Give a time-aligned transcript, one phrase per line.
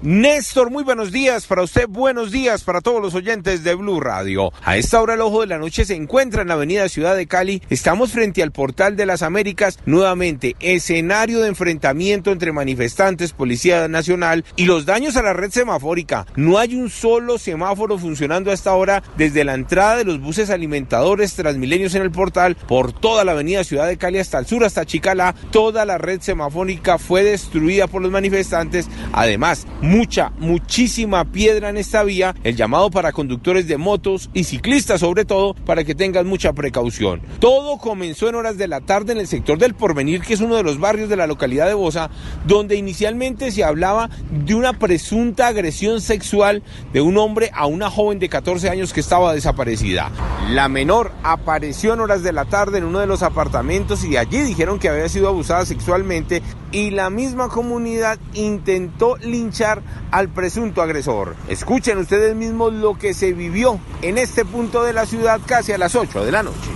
[0.00, 4.52] Néstor, muy buenos días para usted, buenos días para todos los oyentes de Blue Radio.
[4.62, 7.26] A esta hora el ojo de la noche se encuentra en la avenida Ciudad de
[7.26, 7.64] Cali.
[7.68, 14.44] Estamos frente al portal de las Américas, nuevamente escenario de enfrentamiento entre manifestantes, Policía Nacional
[14.54, 16.26] y los daños a la red semafórica.
[16.36, 20.50] No hay un solo semáforo funcionando a esta hora desde la entrada de los buses
[20.50, 24.62] alimentadores Transmilenios en el portal por toda la avenida Ciudad de Cali hasta el sur,
[24.62, 25.34] hasta Chicalá.
[25.50, 28.86] Toda la red semafórica fue destruida por los manifestantes.
[29.12, 35.00] Además, mucha, muchísima piedra en esta vía, el llamado para conductores de motos y ciclistas
[35.00, 37.22] sobre todo para que tengan mucha precaución.
[37.38, 40.56] Todo comenzó en horas de la tarde en el sector del Porvenir, que es uno
[40.56, 42.10] de los barrios de la localidad de Bosa,
[42.46, 46.62] donde inicialmente se hablaba de una presunta agresión sexual
[46.92, 50.10] de un hombre a una joven de 14 años que estaba desaparecida.
[50.50, 54.40] La menor apareció en horas de la tarde en uno de los apartamentos y allí
[54.40, 61.36] dijeron que había sido abusada sexualmente y la misma comunidad intentó linchar al presunto agresor.
[61.48, 65.78] Escuchen ustedes mismos lo que se vivió en este punto de la ciudad casi a
[65.78, 66.70] las 8 de la noche.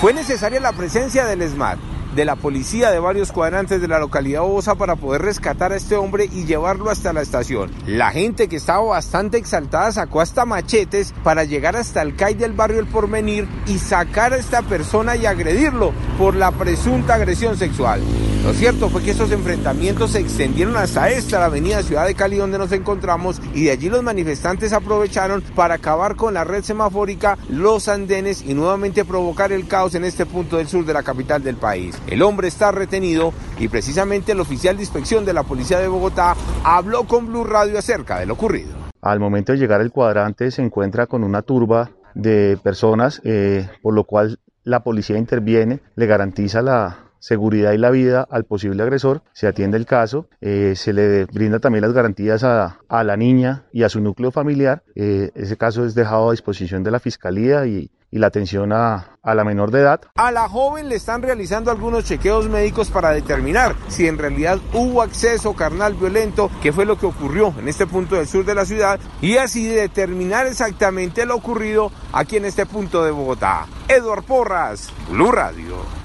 [0.00, 1.78] Fue necesaria la presencia del ESMAD
[2.14, 5.96] de la policía de varios cuadrantes de la localidad Osa para poder rescatar a este
[5.96, 7.70] hombre y llevarlo hasta la estación.
[7.86, 12.52] La gente que estaba bastante exaltada sacó hasta machetes para llegar hasta el CAI del
[12.52, 18.00] barrio El Porvenir y sacar a esta persona y agredirlo por la presunta agresión sexual.
[18.44, 22.56] Lo cierto fue que esos enfrentamientos se extendieron hasta esta, avenida Ciudad de Cali, donde
[22.56, 27.88] nos encontramos, y de allí los manifestantes aprovecharon para acabar con la red semafórica, los
[27.88, 31.56] andenes y nuevamente provocar el caos en este punto del sur de la capital del
[31.56, 32.00] país.
[32.06, 36.34] El hombre está retenido y precisamente el oficial de inspección de la Policía de Bogotá
[36.64, 38.70] habló con Blue Radio acerca de lo ocurrido.
[39.02, 43.94] Al momento de llegar al cuadrante se encuentra con una turba de personas, eh, por
[43.94, 49.22] lo cual la policía interviene, le garantiza la, seguridad y la vida al posible agresor,
[49.32, 53.64] se atiende el caso, eh, se le brinda también las garantías a, a, la niña
[53.72, 54.82] y a su núcleo familiar.
[54.94, 59.18] Eh, ese caso es dejado a disposición de la fiscalía y, y la atención a,
[59.22, 60.00] a, la menor de edad.
[60.14, 65.02] A la joven le están realizando algunos chequeos médicos para determinar si en realidad hubo
[65.02, 68.64] acceso carnal violento, qué fue lo que ocurrió en este punto del sur de la
[68.64, 73.66] ciudad y así determinar exactamente lo ocurrido aquí en este punto de Bogotá.
[73.88, 75.97] Eduard Porras, Blue Radio.